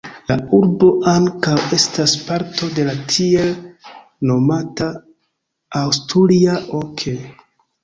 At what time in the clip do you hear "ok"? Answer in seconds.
6.83-7.09